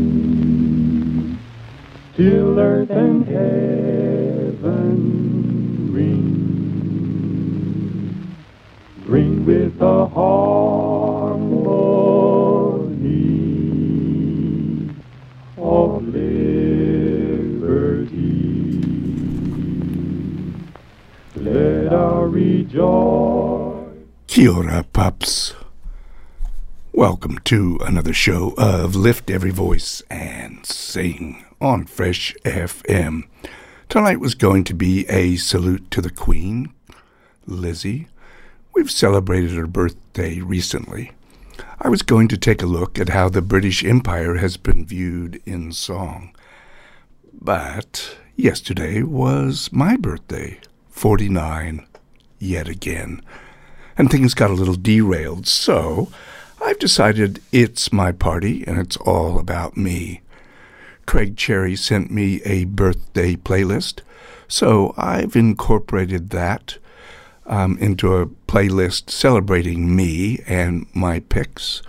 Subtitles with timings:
[2.14, 4.98] till earth and heaven
[5.92, 6.24] ring.
[9.06, 11.54] Ring with the harmony
[15.56, 16.84] of liberty.
[21.36, 23.88] Let our rejoice.
[24.26, 25.54] Kia ora, pups.
[26.96, 33.24] Welcome to another show of Lift Every Voice and Sing on Fresh FM.
[33.88, 36.72] Tonight was going to be a salute to the Queen,
[37.46, 38.06] Lizzie.
[38.76, 41.10] We've celebrated her birthday recently.
[41.80, 45.42] I was going to take a look at how the British Empire has been viewed
[45.44, 46.32] in song.
[47.32, 51.88] But yesterday was my birthday, 49,
[52.38, 53.20] yet again.
[53.98, 56.08] And things got a little derailed, so
[56.64, 60.22] I've decided it's my party and it's all about me.
[61.04, 64.00] Craig Cherrie sent me a birthday playlist,
[64.48, 66.78] so I've incorporated that
[67.44, 71.82] um, into a playlist celebrating me and my picks.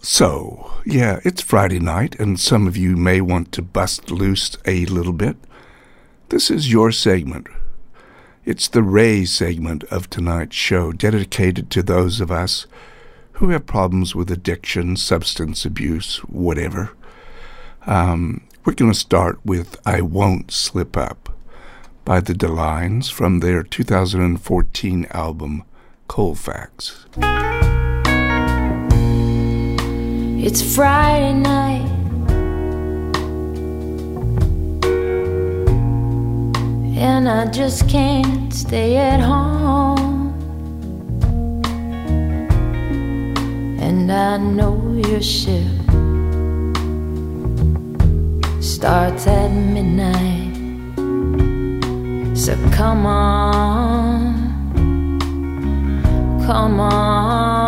[0.00, 4.86] So, yeah, it's Friday night, and some of you may want to bust loose a
[4.86, 5.36] little bit.
[6.30, 7.46] This is your segment.
[8.44, 12.66] It's the Ray segment of tonight's show, dedicated to those of us
[13.34, 16.90] who have problems with addiction, substance abuse, whatever.
[17.86, 21.28] Um, we're going to start with I Won't Slip Up
[22.04, 25.62] by the Delines from their 2014 album
[26.08, 27.06] Colfax.
[30.44, 31.91] It's Friday night.
[37.02, 40.32] And I just can't stay at home.
[43.80, 44.76] And I know
[45.08, 45.82] your shift
[48.62, 50.54] starts at midnight.
[52.36, 54.70] So come on,
[56.46, 57.61] come on.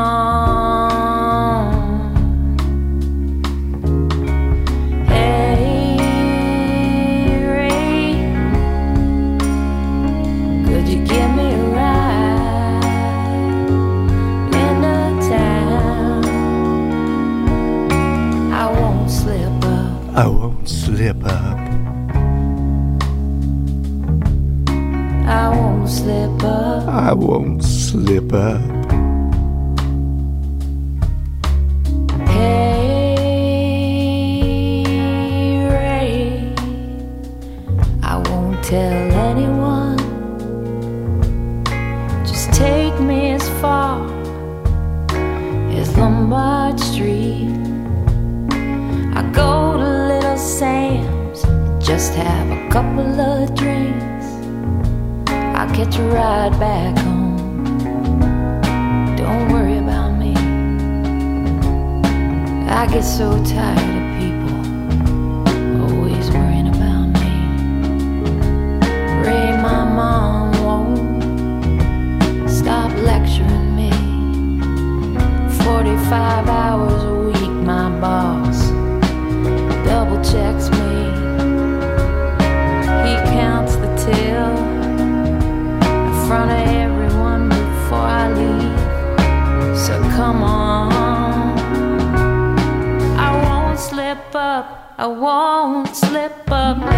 [20.17, 21.59] I won't slip up.
[25.27, 26.89] I won't slip up.
[26.89, 28.61] I won't slip up.
[32.29, 34.85] Hey,
[35.69, 36.55] Ray,
[38.05, 39.99] I won't tell anyone.
[42.25, 43.99] Just take me as far
[45.73, 47.51] as Lombard Street.
[49.17, 49.64] I go
[50.65, 51.43] Sam's,
[51.87, 54.27] just have a couple of drinks.
[55.29, 57.37] I'll catch a ride back home.
[59.15, 60.33] Don't worry about me.
[62.81, 64.57] I get so tired of people
[65.83, 67.33] always worrying about me.
[69.23, 73.91] Ray, my mom won't stop lecturing me.
[75.63, 77.04] 45 hours
[95.05, 96.94] I won't slip up.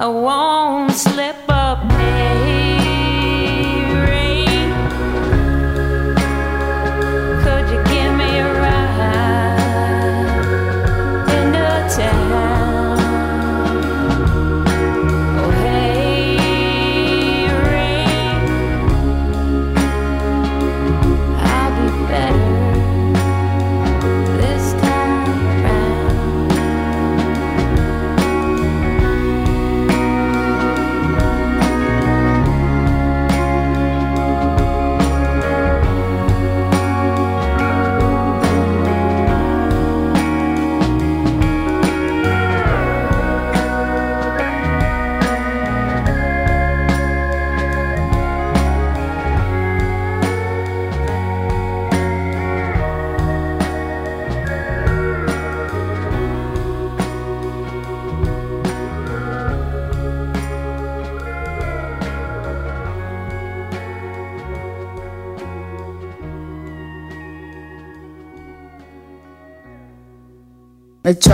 [0.00, 0.67] I want.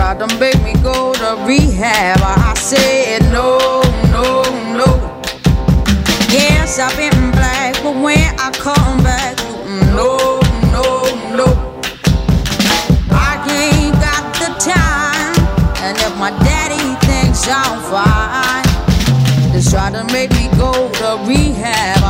[0.05, 2.19] Tried to make me go to rehab.
[2.21, 3.81] I said no,
[4.13, 4.43] no,
[4.77, 4.85] no.
[6.29, 9.35] Yes, I've been black, but when I come back,
[9.97, 10.39] no,
[10.75, 10.85] no,
[11.33, 11.47] no.
[13.09, 15.33] I ain't got the time,
[15.81, 18.65] and if my daddy thinks I'm fine,
[19.53, 22.04] they try to make me go to rehab.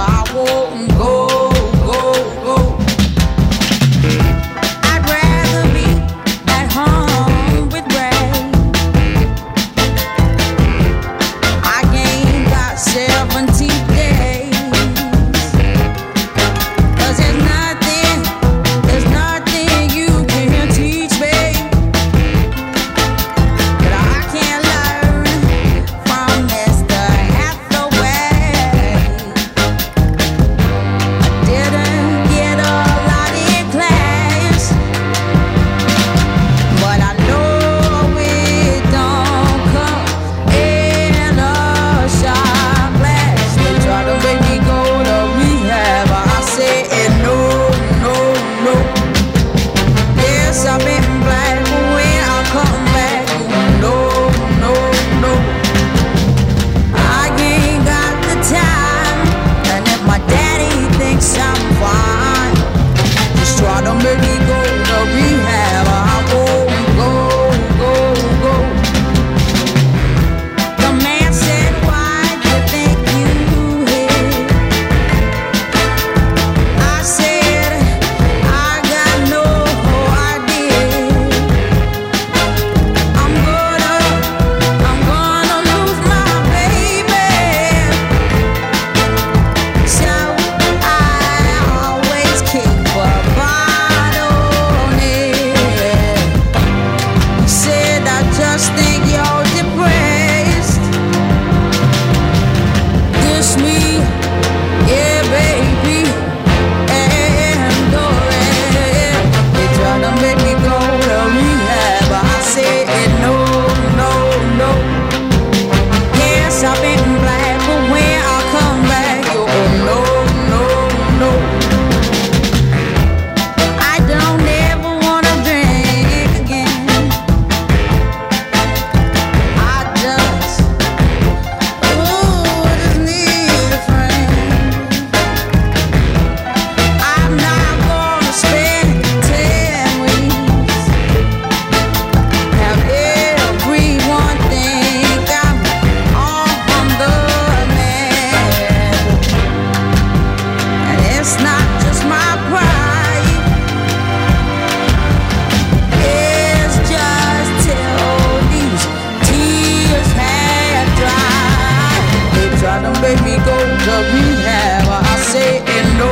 [165.07, 165.59] I say
[165.97, 166.11] no,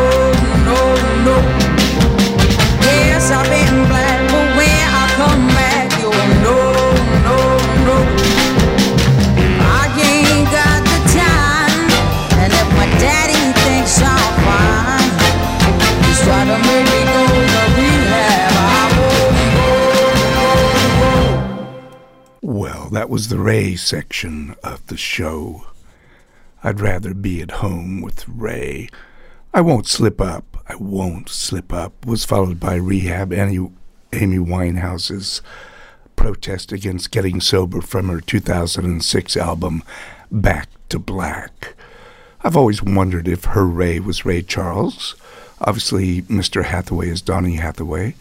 [0.65, 0.79] no,
[1.23, 1.35] no.
[2.81, 6.09] Yes, I've been black, but when I come back, you
[6.41, 6.57] no,
[7.27, 7.37] no,
[7.87, 7.97] no.
[9.61, 11.89] I ain't got the time,
[12.41, 15.11] and if my daddy thinks I'm fine,
[16.05, 17.21] he's trying to make me go
[17.53, 18.51] to rehab.
[18.55, 19.71] I won't go,
[20.37, 20.49] go,
[22.41, 22.53] go.
[22.53, 25.65] Well, that was the Ray section of the show.
[26.63, 28.87] I'd rather be at home with Ray.
[29.53, 30.63] I won't slip up.
[30.67, 33.69] I won't slip up was followed by Rehab Amy,
[34.13, 35.41] Amy Winehouse's
[36.15, 39.83] protest against getting sober from her 2006 album
[40.31, 41.75] Back to Black.
[42.41, 45.15] I've always wondered if her Ray was Ray Charles.
[45.59, 46.63] Obviously, Mr.
[46.63, 48.15] Hathaway is Donny Hathaway.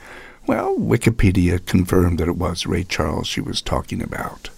[0.49, 4.51] Well, Wikipedia confirmed that it was Ray Charles she was talking about.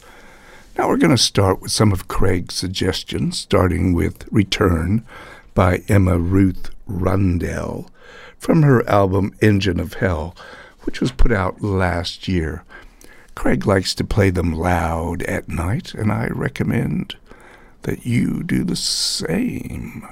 [0.77, 5.07] Now we're going to start with some of Craig's suggestions, starting with Return
[5.55, 7.89] by Emma Ruth Rundle
[8.39, 10.35] from her album Engine of Hell,
[10.83, 12.65] which was put out last year.
[13.37, 17.15] Craig likes to play them loud at night, and I recommend
[17.83, 20.09] that you do the same.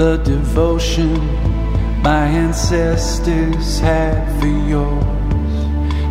[0.00, 1.12] the devotion
[2.02, 5.04] my ancestors had for yours.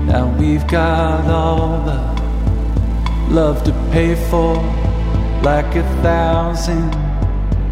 [0.06, 2.00] Now we've got all the
[3.34, 4.54] love to pay for,
[5.42, 6.92] like a thousand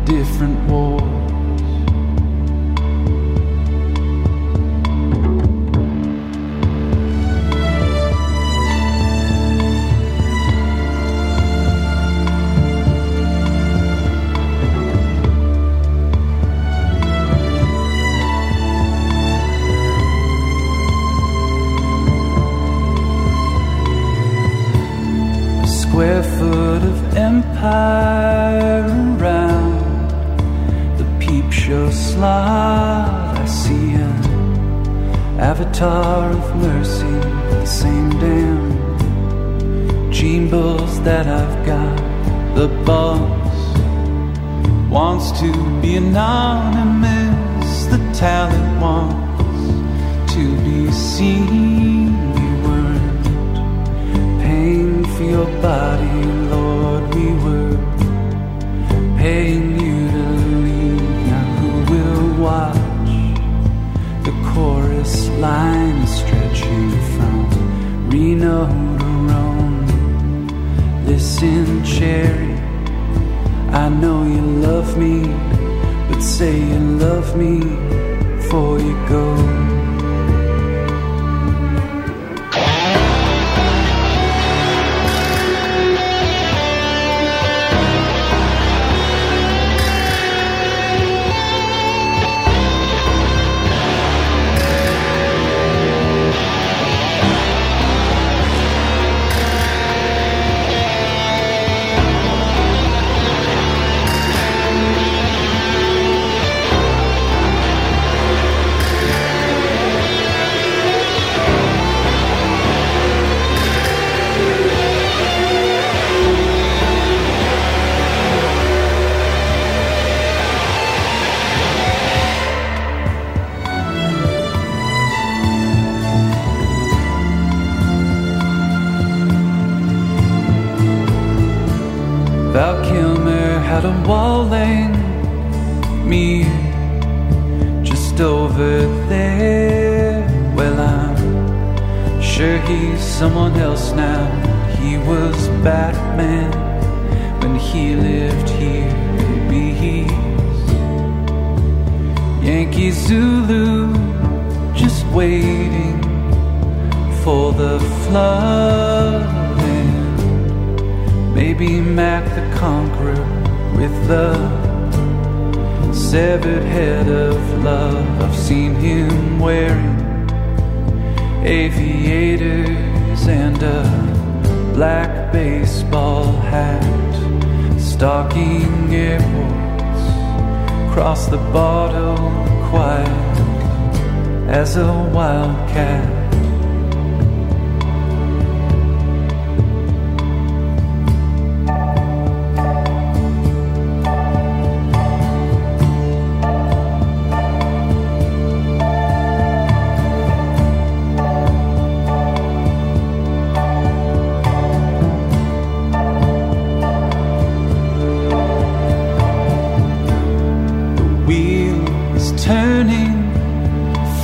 [0.05, 1.16] different wars.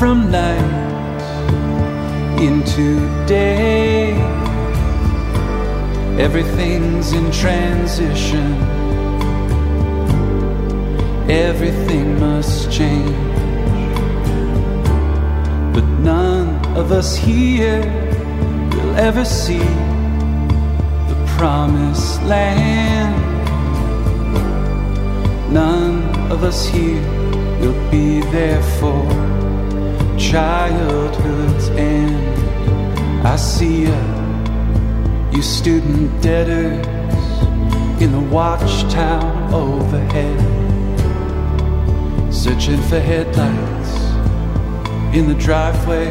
[0.04, 1.22] from night
[2.38, 4.12] into day.
[6.20, 8.52] Everything's in transition,
[11.30, 13.16] everything must change.
[15.74, 17.82] But none of us here
[18.74, 19.70] will ever see
[21.12, 23.16] the promised land.
[25.54, 27.02] None of us here
[27.62, 29.23] will be there for
[30.32, 33.28] childhood's end.
[33.28, 34.00] I see you,
[35.32, 36.88] you student debtors
[38.02, 40.40] in the watchtower overhead,
[42.34, 43.94] searching for headlights
[45.16, 46.10] in the driveway,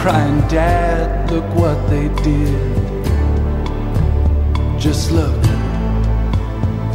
[0.00, 2.80] crying, Dad, look what they did.
[4.80, 5.42] Just look,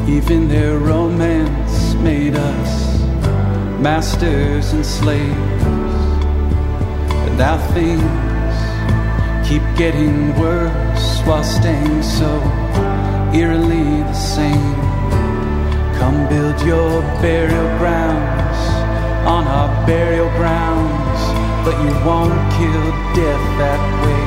[0.10, 2.85] even their romance made us
[3.80, 5.96] masters and slaves.
[7.26, 12.32] And now things keep getting worse while staying so
[13.34, 14.76] eerily the same.
[16.00, 18.60] Come build your burial grounds
[19.28, 21.22] on our burial grounds,
[21.66, 24.26] but you won't kill death that way.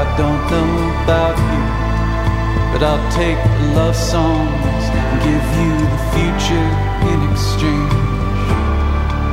[0.00, 0.72] I don't know
[1.02, 1.62] about you,
[2.72, 7.92] but I'll take the love songs and give you the future in exchange.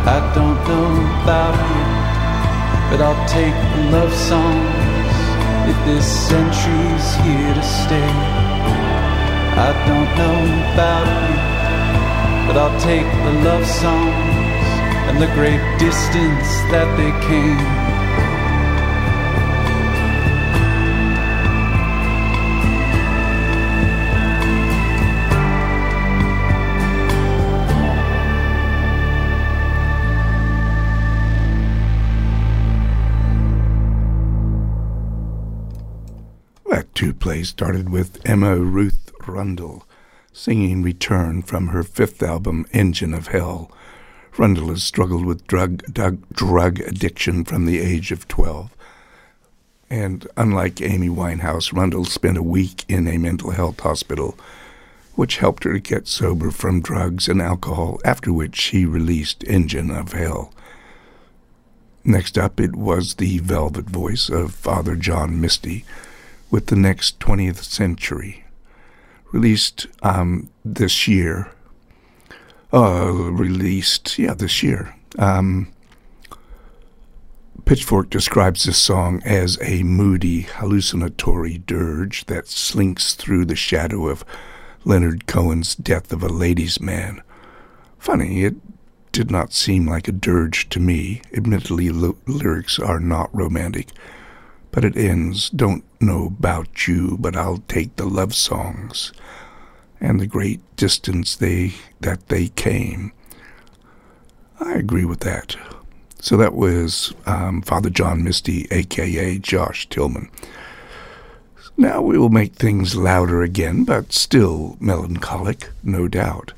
[0.06, 1.86] I don't know about you,
[2.90, 5.14] but I'll take the love songs
[5.70, 8.12] if this century's here to stay.
[9.68, 10.40] I don't know
[10.74, 11.38] about you,
[12.48, 14.40] but I'll take the love songs
[15.10, 17.89] and the great distance that they came.
[37.00, 39.88] Two play started with Emma Ruth Rundle
[40.34, 43.72] singing Return from her fifth album, Engine of Hell.
[44.38, 48.76] Rundle has struggled with drug, drug, drug addiction from the age of 12.
[49.90, 54.38] And unlike Amy Winehouse, Rundle spent a week in a mental health hospital,
[55.16, 59.90] which helped her to get sober from drugs and alcohol, after which she released Engine
[59.90, 60.52] of Hell.
[62.04, 65.86] Next up, it was the velvet voice of Father John Misty
[66.50, 68.46] with the next 20th century,
[69.32, 71.52] released um, this year.
[72.72, 74.96] Uh, released, yeah, this year.
[75.18, 75.72] Um,
[77.66, 84.26] Pitchfork describes this song as a moody, hallucinatory dirge that slinks through the shadow of
[84.86, 87.22] Leonard Cohen's Death of a Ladies' Man.
[87.98, 88.56] Funny, it
[89.12, 91.22] did not seem like a dirge to me.
[91.36, 93.90] Admittedly, l- lyrics are not romantic
[94.72, 99.12] but it ends don't know about you but i'll take the love songs.
[100.02, 103.12] And the great distance they that they came.
[104.62, 105.58] I agree with that.
[106.22, 110.30] So that was um, father john misty aka josh tillman.
[111.76, 116.54] Now we will make things louder again but still melancholic no doubt.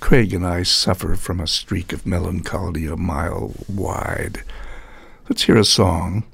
[0.00, 4.42] Craig and i suffer from a streak of melancholy a mile wide.
[5.28, 6.24] Let's hear a song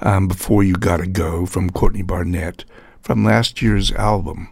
[0.00, 2.64] um, Before You Gotta Go from Courtney Barnett
[3.02, 4.48] from last year's album.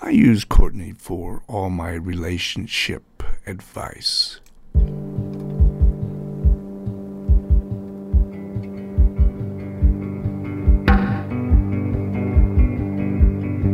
[0.00, 4.40] I use Courtney for all my relationship advice.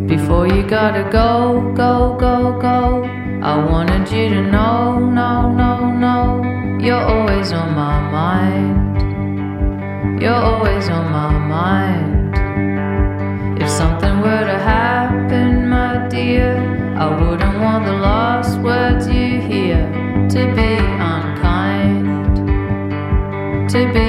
[0.07, 3.05] Before you gotta go, go, go, go.
[3.43, 6.79] I wanted you to know, no, no, no.
[6.81, 8.88] You're always on my mind.
[10.21, 12.35] You're always on my mind.
[13.63, 16.57] If something were to happen, my dear,
[16.99, 19.79] I wouldn't want the last words you hear
[20.29, 20.75] to be
[21.15, 22.37] unkind.
[23.71, 24.08] To be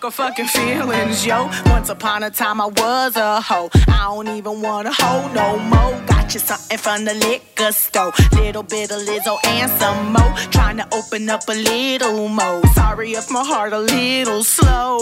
[0.00, 1.50] fuck are fucking feelings, yo?
[1.66, 3.68] Once upon a time I was a hoe.
[3.88, 6.00] I don't even wanna hoe no more.
[6.06, 8.12] Got you something from the liquor store.
[8.32, 10.32] Little bit of Lizzo and some more.
[10.50, 12.62] Trying to open up a little more.
[12.74, 15.00] Sorry if my heart a little slow.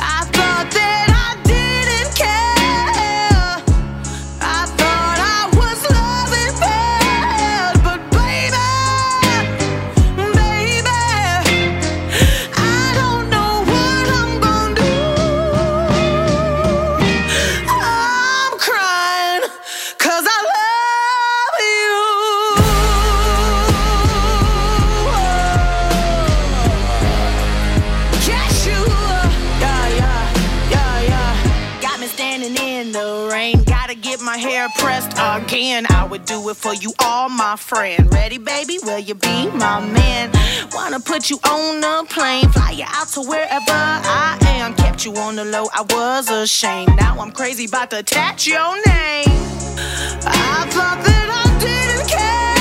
[0.00, 1.13] I thought that
[36.14, 38.12] would do it for you, all my friend.
[38.14, 38.78] Ready, baby?
[38.84, 40.30] Will you be my man?
[40.72, 44.74] Wanna put you on a plane, fly you out to wherever I am.
[44.74, 46.94] Kept you on the low, I was ashamed.
[46.96, 49.26] Now I'm crazy about to attach your name.
[50.24, 52.53] I thought that I didn't care.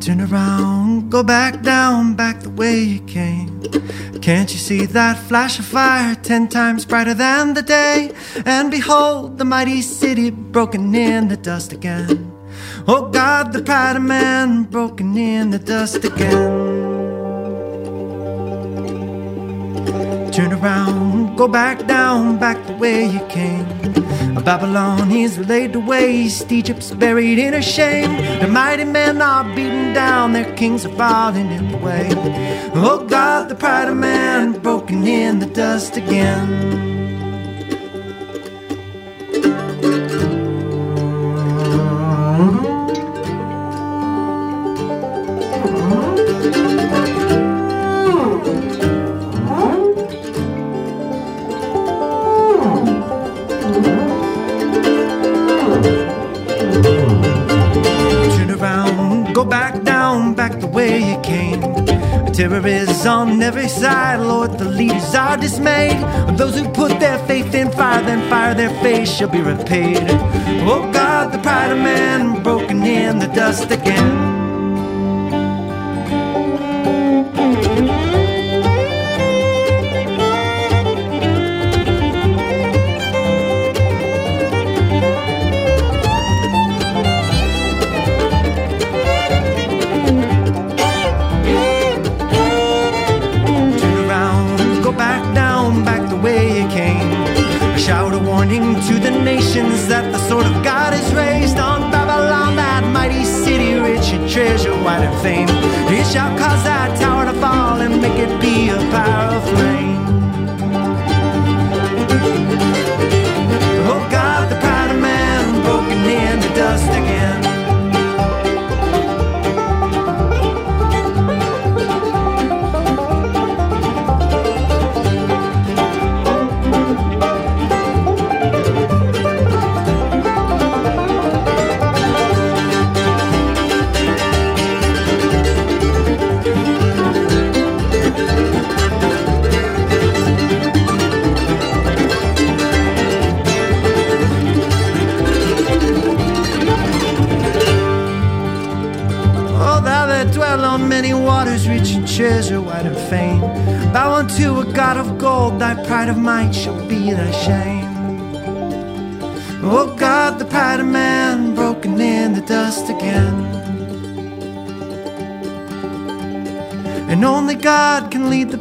[0.00, 3.62] Turn around, go back down, back the way you came.
[4.20, 8.12] Can't you see that flash of fire, ten times brighter than the day?
[8.44, 12.32] And behold, the mighty city broken in the dust again.
[12.86, 16.73] Oh God, the pride of man broken in the dust again.
[20.34, 23.64] Turn around, go back down, back the way you came.
[24.44, 28.10] Babylon is laid to waste, Egypt's buried in a shame.
[28.40, 32.08] The mighty men are beaten down, their kings are falling in the way.
[32.74, 36.83] Oh God, the pride of man broken in the dust again.
[63.30, 66.00] On every side, Lord, the leaders are dismayed.
[66.38, 70.06] Those who put their faith in fire, then fire their face shall be repaid.
[70.68, 74.23] Oh God, the pride of man broken in the dust again.
[99.62, 104.74] That the sword of God is raised on Babylon, that mighty city rich in treasure
[104.82, 105.46] white and fame.
[105.86, 106.83] He shall cause that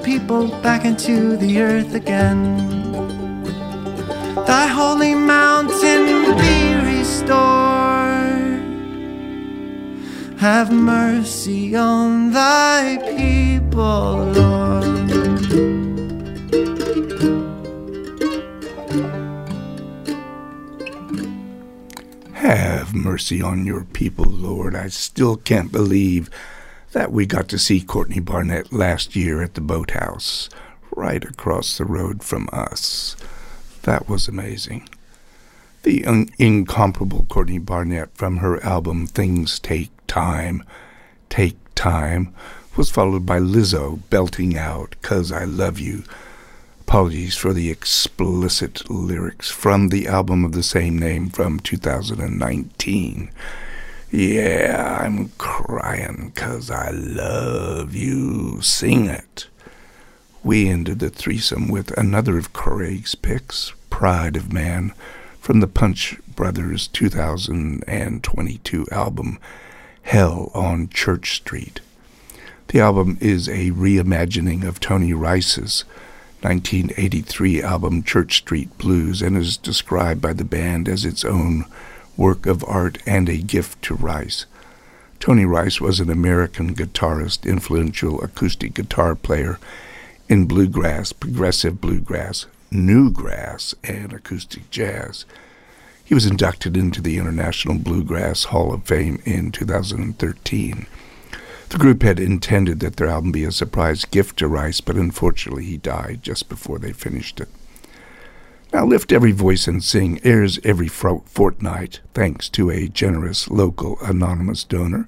[0.04, 2.58] people back into the earth again.
[4.46, 7.34] Thy holy mountain be restored.
[10.38, 14.84] Have mercy on thy people, Lord.
[22.34, 24.76] Have mercy on your people, Lord.
[24.76, 26.30] I still can't believe
[26.94, 30.50] that we got to see Courtney Barnett last year at the boathouse,
[30.96, 33.16] right across the road from us.
[33.82, 34.88] That was amazing.
[35.82, 40.64] The un- incomparable Courtney Barnett from her album Things Take Time,
[41.30, 42.34] Take Time,
[42.78, 46.04] was followed by Lizzo belting out Cause I Love You.
[46.82, 53.32] Apologies for the explicit lyrics from the album of the same name from 2019.
[54.16, 58.62] Yeah, I'm crying 'cause I love you.
[58.62, 59.48] Sing it.
[60.44, 64.94] We ended the threesome with another of Craig's picks, Pride of Man,
[65.42, 69.40] from the Punch Brothers 2022 album,
[70.04, 71.80] Hell on Church Street.
[72.68, 75.86] The album is a reimagining of Tony Rice's
[76.44, 81.66] 1983 album Church Street Blues and is described by the band as its own
[82.18, 84.46] work of art and a gift to Rice.
[85.20, 89.58] Tony Rice was an American guitarist, influential acoustic guitar player
[90.28, 95.26] in bluegrass, progressive bluegrass, newgrass, and acoustic jazz.
[96.04, 100.86] He was inducted into the International Bluegrass Hall of Fame in 2013.
[101.70, 105.66] The group had intended that their album be a surprise gift to Rice, but unfortunately
[105.66, 107.50] he died just before they finished it.
[108.74, 114.64] Now, Lift Every Voice and Sing airs every fortnight thanks to a generous local anonymous
[114.64, 115.08] donor,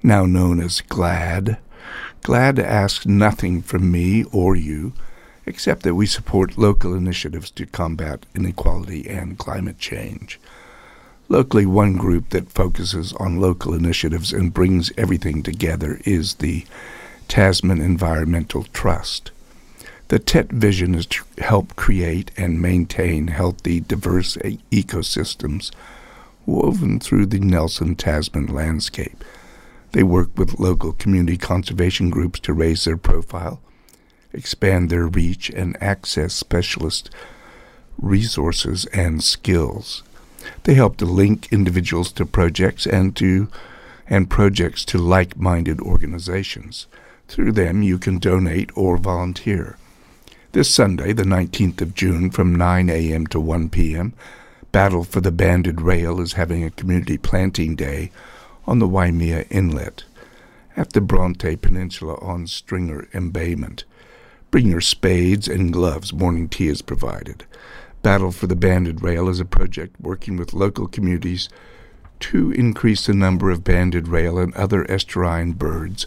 [0.00, 1.58] now known as GLAD.
[2.22, 4.92] GLAD asks nothing from me or you,
[5.44, 10.38] except that we support local initiatives to combat inequality and climate change.
[11.28, 16.64] Locally, one group that focuses on local initiatives and brings everything together is the
[17.26, 19.32] Tasman Environmental Trust.
[20.14, 25.72] The TET vision is to help create and maintain healthy, diverse e- ecosystems
[26.46, 29.24] woven through the Nelson Tasman landscape.
[29.90, 33.60] They work with local community conservation groups to raise their profile,
[34.32, 37.10] expand their reach, and access specialist
[37.98, 40.04] resources and skills.
[40.62, 43.48] They help to link individuals to projects and to
[44.06, 46.86] and projects to like-minded organizations.
[47.26, 49.76] Through them you can donate or volunteer.
[50.54, 53.26] This Sunday, the 19th of June, from 9 a.m.
[53.26, 54.14] to 1 p.m.,
[54.70, 58.12] Battle for the Banded Rail is having a community planting day
[58.64, 60.04] on the Waimea Inlet
[60.76, 63.82] at the Bronte Peninsula on Stringer Embayment.
[64.52, 66.12] Bring your spades and gloves.
[66.12, 67.44] Morning tea is provided.
[68.02, 71.48] Battle for the Banded Rail is a project working with local communities
[72.20, 76.06] to increase the number of banded rail and other estuarine birds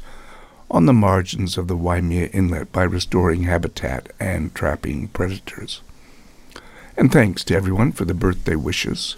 [0.70, 5.82] on the margins of the Waimea Inlet by restoring habitat and trapping predators.
[6.98, 9.18] And thanks to everyone for the birthday wishes.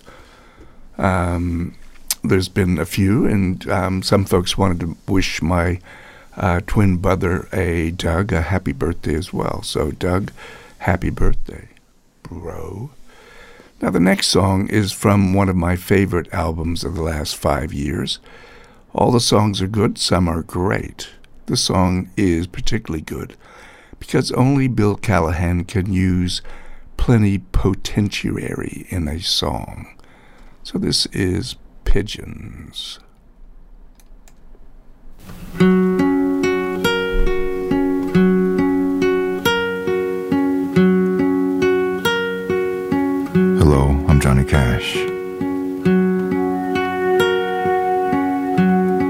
[0.98, 1.76] Um,
[2.24, 5.80] there's been a few, and um, some folks wanted to wish my
[6.36, 9.62] uh, twin brother, a Doug, a happy birthday as well.
[9.64, 10.32] So, Doug,
[10.80, 11.70] happy birthday,
[12.24, 12.92] bro.
[13.82, 17.74] Now, the next song is from one of my favorite albums of the last five
[17.74, 18.20] years.
[18.94, 21.10] All the songs are good, some are great.
[21.50, 23.36] The song is particularly good
[23.98, 26.44] because only Bill Callahan can use
[26.98, 29.88] plenipotentiary in a song.
[30.62, 33.00] So this is Pigeons.
[43.58, 44.98] Hello, I'm Johnny Cash.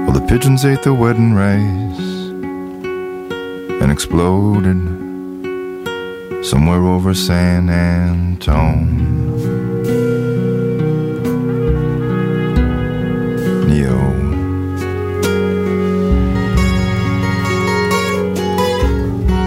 [0.06, 2.09] Well, the pigeons ate the wedding rice
[3.90, 4.78] and exploded
[6.44, 8.86] somewhere over San Antone.
[13.68, 13.98] Neo.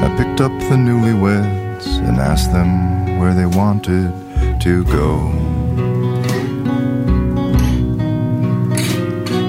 [0.03, 4.11] I picked up the newlyweds and asked them where they wanted
[4.61, 5.31] to go.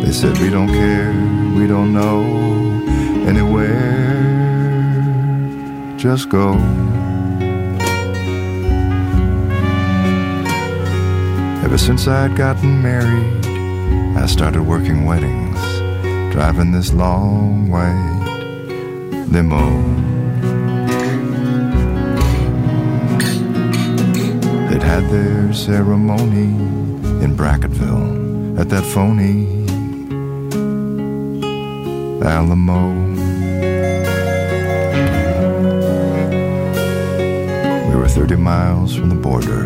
[0.04, 1.12] They said, We don't care,
[1.58, 2.22] we don't know
[3.26, 4.33] anywhere,
[6.04, 6.52] just go.
[11.64, 13.46] Ever since I'd gotten married,
[14.14, 15.58] I started working weddings,
[16.30, 18.20] driving this long white
[19.32, 19.64] limo.
[24.68, 26.52] They'd had their ceremony
[27.24, 29.46] in Brackettville at that phony
[32.22, 33.13] Alamo.
[38.14, 39.64] 30 miles from the border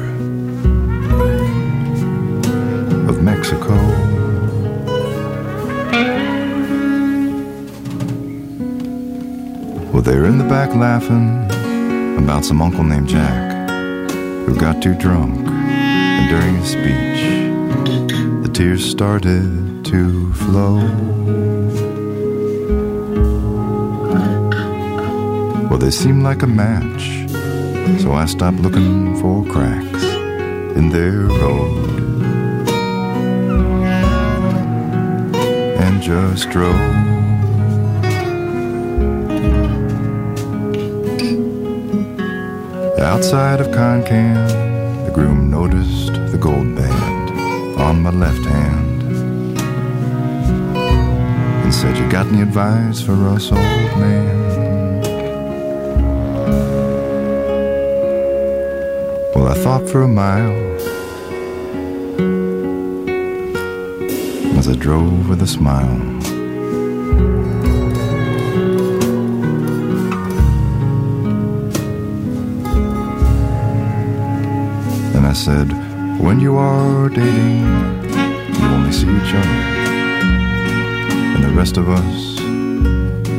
[3.07, 3.75] of Mexico.
[9.93, 11.45] Well, they were in the back laughing
[12.17, 13.71] about some uncle named Jack
[14.47, 20.77] who got too drunk, and during his speech, the tears started to flow.
[25.69, 27.18] Well, they seemed like a match,
[27.97, 30.05] so I stopped looking for cracks
[30.77, 31.89] in their road
[35.81, 36.75] and just drove.
[42.99, 47.31] Outside of Concan, the groom noticed the gold band
[47.81, 49.03] on my left hand
[51.65, 54.48] and said, You got any advice for us, old man?
[59.63, 60.53] Thought for a mile
[64.57, 65.97] as I drove with a smile.
[75.17, 75.73] And I said,
[76.21, 77.67] When you are dating,
[78.59, 79.59] you only see each other,
[81.35, 82.39] and the rest of us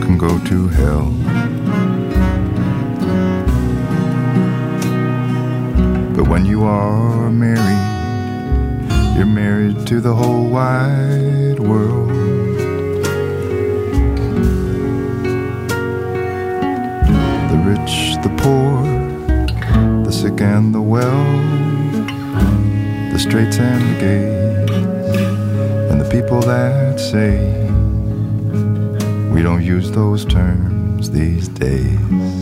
[0.04, 1.19] can go to hell.
[6.30, 12.10] When you are married, you're married to the whole wide world.
[17.50, 18.84] The rich, the poor,
[20.06, 21.26] the sick and the well,
[23.12, 24.70] the straights and the gays,
[25.90, 27.40] and the people that say
[29.34, 32.39] we don't use those terms these days.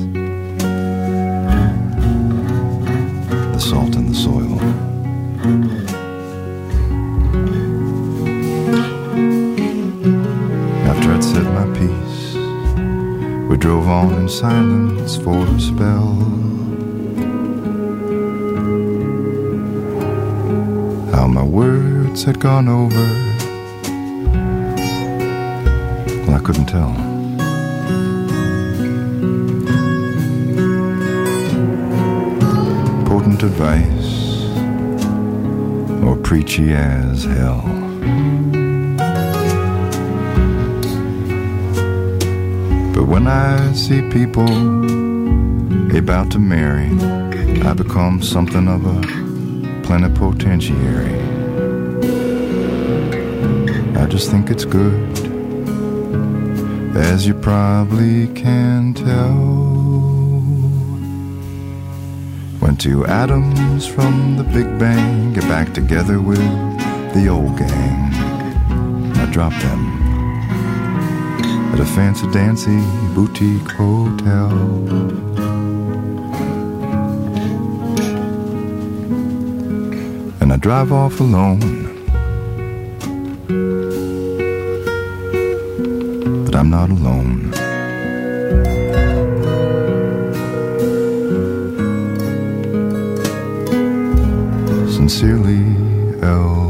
[14.27, 16.13] Silence for a spell.
[21.13, 23.07] How my words had gone over,
[26.25, 26.93] well, I couldn't tell.
[33.05, 34.49] Potent advice,
[36.03, 37.63] or preachy as hell.
[42.97, 44.49] But when I see people
[45.95, 46.89] about to marry,
[47.61, 49.01] I become something of a
[49.83, 51.13] plenipotentiary.
[53.95, 55.15] I just think it's good,
[56.97, 59.35] as you probably can tell.
[62.59, 66.39] When two atoms from the Big Bang get back together with
[67.13, 68.11] the old gang,
[69.17, 70.06] I drop them
[71.73, 72.79] at a fancy dancy
[73.13, 74.51] boutique hotel.
[80.41, 81.85] And I drive off alone.
[86.45, 87.53] But I'm not alone.
[94.89, 95.63] Sincerely,
[96.21, 96.66] L.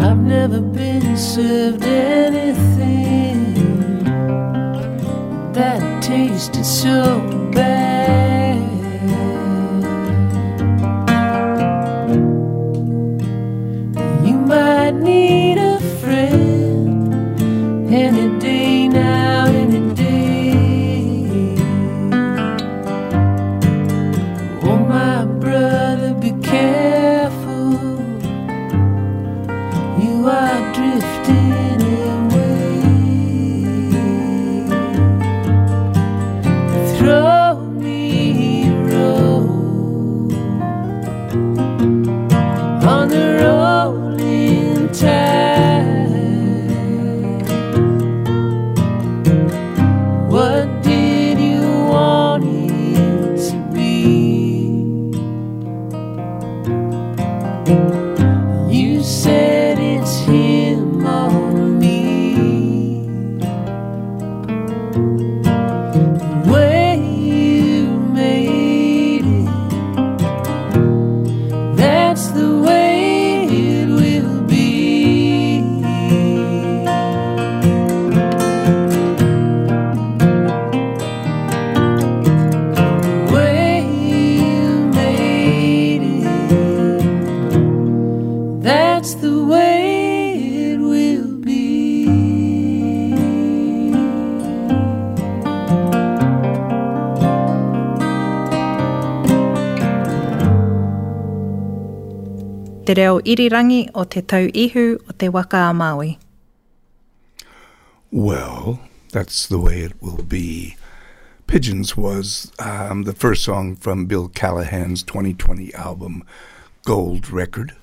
[0.00, 3.44] I've never been served anything
[5.52, 7.39] that tasted so
[103.30, 106.18] irirangi o te tau ihu o te waka a Maui.
[108.10, 108.80] Well,
[109.12, 110.76] that's the way it will be.
[111.46, 116.24] Pigeons was um, the first song from Bill Callahan's 2020 album,
[116.84, 117.74] Gold Record.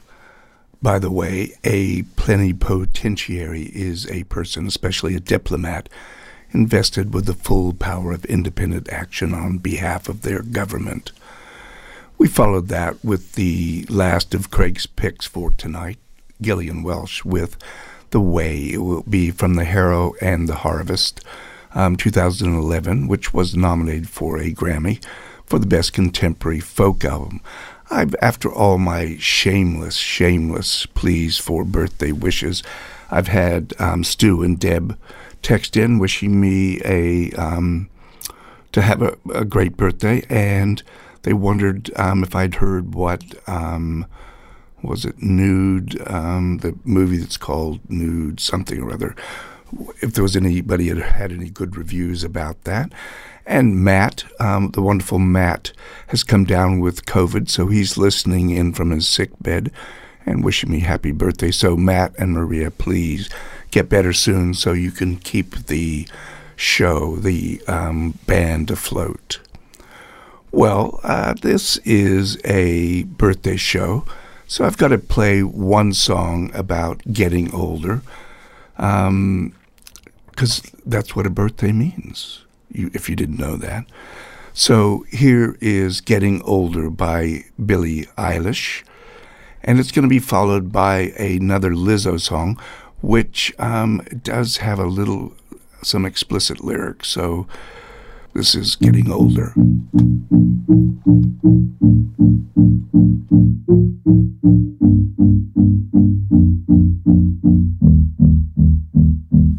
[0.81, 5.87] By the way, a plenipotentiary is a person, especially a diplomat,
[6.51, 11.11] invested with the full power of independent action on behalf of their government.
[12.17, 15.99] We followed that with the last of Craig's picks for tonight,
[16.41, 17.57] Gillian Welch, with
[18.09, 18.73] The Way.
[18.73, 21.23] It will be from The Harrow and the Harvest,
[21.75, 25.03] um, 2011, which was nominated for a Grammy
[25.45, 27.39] for the Best Contemporary Folk Album.
[27.91, 32.63] I've, after all my shameless, shameless pleas for birthday wishes,
[33.11, 34.97] I've had um, Stu and Deb
[35.43, 37.89] text in wishing me a um,
[38.71, 40.81] to have a, a great birthday, and
[41.23, 44.05] they wondered um, if I'd heard what um,
[44.81, 49.15] was it Nude, um, the movie that's called Nude something or other,
[50.01, 52.91] if there was anybody that had any good reviews about that.
[53.45, 55.71] And Matt, um, the wonderful Matt,
[56.07, 59.71] has come down with COVID, so he's listening in from his sick bed
[60.25, 61.51] and wishing me happy birthday.
[61.51, 63.29] So, Matt and Maria, please
[63.71, 66.07] get better soon so you can keep the
[66.57, 69.39] show, the um, band afloat.
[70.51, 74.05] Well, uh, this is a birthday show,
[74.47, 78.01] so I've got to play one song about getting older,
[78.75, 79.53] because um,
[80.85, 83.85] that's what a birthday means, you, if you didn't know that.
[84.53, 88.83] So here is Getting Older by Billie Eilish,
[89.63, 92.57] and it's going to be followed by another Lizzo song,
[93.01, 95.33] which um, does have a little,
[95.83, 97.47] some explicit lyrics, so
[98.37, 99.51] this is Getting Older.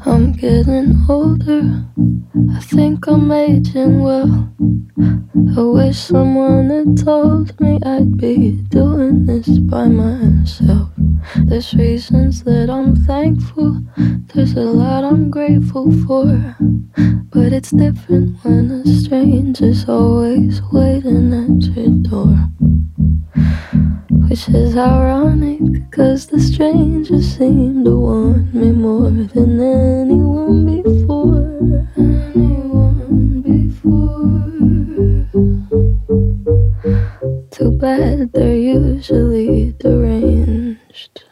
[0.08, 1.84] I'm getting older.
[2.54, 4.48] I think I'm aging well.
[5.54, 10.88] I wish someone had told me I'd be doing this by myself.
[11.44, 13.82] There's reasons that I'm thankful,
[14.34, 16.56] there's a lot I'm grateful for.
[17.30, 22.48] But it's different when a stranger's always waiting at your door.
[24.28, 31.86] Which is ironic, cause the stranger seemed to want me more than anyone before.
[31.96, 34.28] Anyone before.
[37.50, 41.27] Too bad they're usually deranged.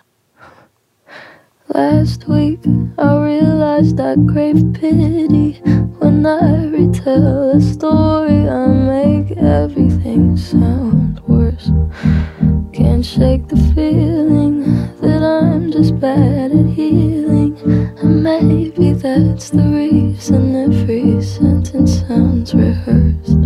[1.77, 2.61] Last week
[2.97, 5.61] I realized I crave pity
[5.99, 8.49] when I retell a story.
[8.49, 11.71] I make everything sound worse.
[12.73, 14.63] Can't shake the feeling
[15.03, 17.46] that I'm just bad at healing.
[18.27, 23.39] Maybe that's the reason every sentence sounds rehearsed.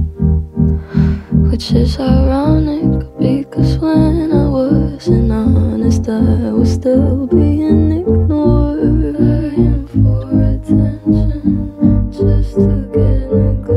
[1.51, 9.19] Which is ironic because when I wasn't honest, I was still being ignored.
[9.19, 10.23] Dying for
[10.55, 13.70] attention just to get.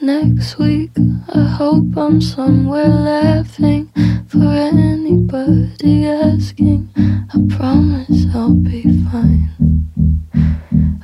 [0.00, 0.90] Next week,
[1.34, 3.90] I hope I'm somewhere laughing
[4.28, 6.90] for anybody asking.
[6.96, 9.50] I promise I'll be fine.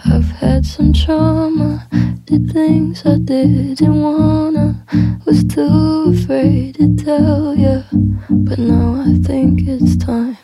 [0.05, 1.87] I've had some trauma,
[2.25, 4.85] did things I didn't wanna,
[5.27, 7.83] was too afraid to tell ya.
[8.31, 10.37] But now I think it's time.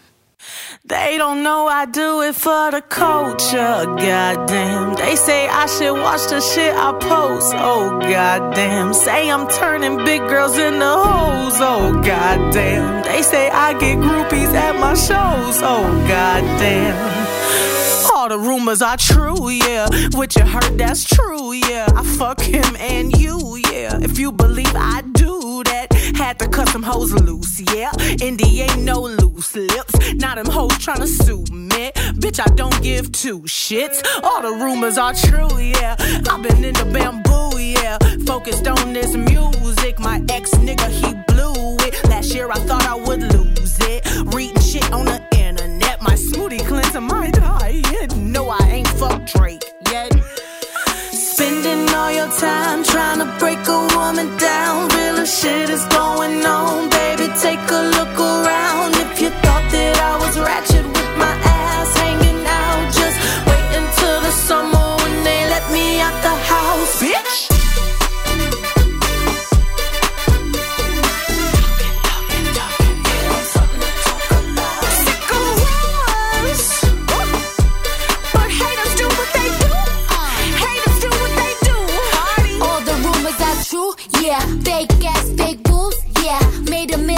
[0.90, 4.94] They don't know I do it for the culture, goddamn.
[4.96, 8.92] They say I should watch the shit I post, oh goddamn.
[8.92, 13.04] Say I'm turning big girls into hoes, oh goddamn.
[13.04, 16.96] They say I get groupies at my shows, oh goddamn.
[18.12, 19.86] All the rumors are true, yeah.
[20.14, 21.86] What you heard, that's true, yeah.
[21.94, 23.96] I fuck him and you, yeah.
[24.02, 25.62] If you believe I do
[26.20, 27.90] had to cut some hoes loose, yeah.
[28.20, 29.94] Indy ain't no loose lips.
[30.14, 31.90] Now them hoes tryna sue me.
[32.22, 33.98] Bitch, I don't give two shits.
[34.22, 35.96] All the rumors are true, yeah.
[36.30, 37.96] I've been in the bamboo, yeah.
[38.26, 39.98] Focused on this music.
[39.98, 41.92] My ex nigga, he blew it.
[42.10, 44.00] Last year I thought I would lose it.
[44.34, 46.02] Reading shit on the internet.
[46.02, 47.82] My smoothie cleanser might die.
[48.14, 50.12] No, I ain't fuck Drake yet.
[51.12, 54.89] Spending all your time trying to break a woman down.
[55.26, 57.28] Shit is going on, baby.
[57.40, 58.19] Take a look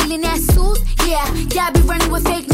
[0.02, 1.24] Million ass suits, yeah.
[1.54, 2.51] Y'all be running with fake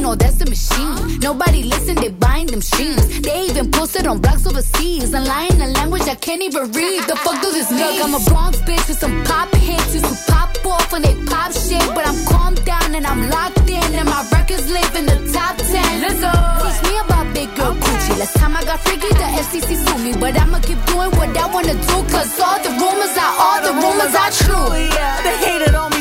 [0.00, 1.18] no, that's the machine.
[1.20, 3.20] Nobody listen, they buying them streams.
[3.20, 5.12] They even posted on blogs overseas.
[5.12, 7.02] And lying in a language I can't even read.
[7.04, 7.80] The fuck does this mean?
[7.80, 9.94] Look, I'm a Bronx bitch with some pop hits.
[9.94, 11.84] Used to pop off when they pop shit.
[11.94, 13.88] But I'm calmed down and I'm locked in.
[14.00, 16.00] And my records live in the top 10.
[16.00, 16.32] Let's go.
[16.64, 18.18] Teach me about big girl coochie.
[18.18, 20.12] Last time I got freaky, the FCC sued me.
[20.18, 21.96] But I'ma keep doing what I wanna do.
[22.08, 24.68] Cause all the rumors are, all the rumors are true.
[24.96, 25.99] Yeah, they hated on me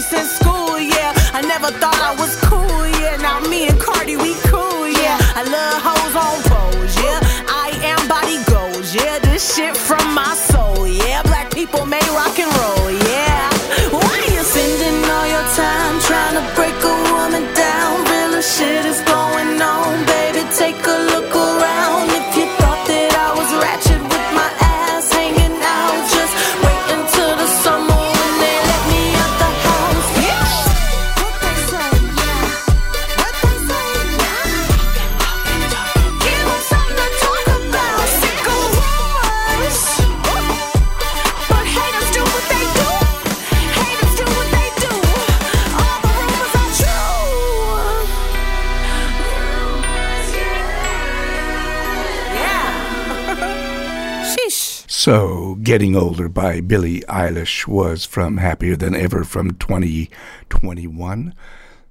[55.69, 61.35] Getting Older by Billie Eilish was from Happier Than Ever from 2021.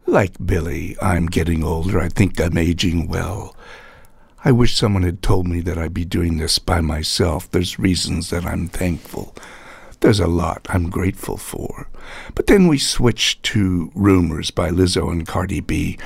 [0.04, 2.00] Like Billie, I'm getting older.
[2.00, 3.54] I think I'm aging well.
[4.44, 7.48] I wish someone had told me that I'd be doing this by myself.
[7.48, 9.32] There's reasons that I'm thankful.
[10.00, 11.88] There's a lot I'm grateful for.
[12.34, 15.98] But then we switched to Rumors by Lizzo and Cardi B.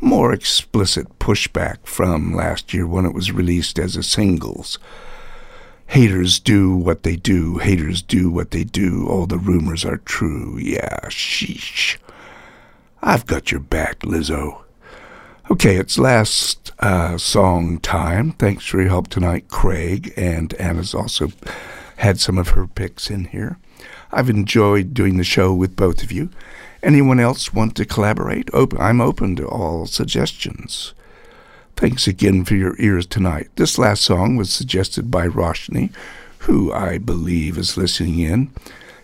[0.00, 4.78] More explicit pushback from last year when it was released as a singles.
[5.88, 7.56] Haters do what they do.
[7.58, 9.08] Haters do what they do.
[9.08, 10.58] All the rumors are true.
[10.58, 11.96] Yeah, sheesh.
[13.02, 14.62] I've got your back, Lizzo.
[15.50, 18.32] Okay, it's last uh, song time.
[18.32, 20.12] Thanks for your help tonight, Craig.
[20.14, 21.28] And Anna's also
[21.96, 23.58] had some of her picks in here.
[24.12, 26.28] I've enjoyed doing the show with both of you.
[26.82, 28.50] Anyone else want to collaborate?
[28.78, 30.92] I'm open to all suggestions.
[31.78, 33.50] Thanks again for your ears tonight.
[33.54, 35.92] This last song was suggested by Roshni,
[36.38, 38.50] who I believe is listening in.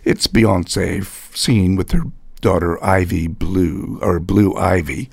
[0.03, 2.01] It's Beyonce singing with her
[2.41, 5.09] daughter Ivy Blue, or Blue Ivy,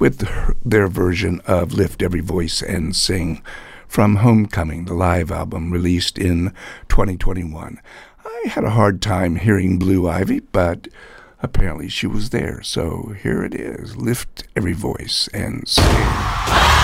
[0.00, 3.44] with her, their version of Lift Every Voice and Sing
[3.86, 6.52] from Homecoming, the live album released in
[6.88, 7.80] 2021.
[8.24, 10.88] I had a hard time hearing Blue Ivy, but
[11.40, 12.60] apparently she was there.
[12.62, 16.83] So here it is Lift Every Voice and Sing.